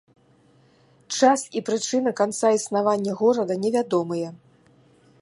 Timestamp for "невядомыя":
3.67-4.29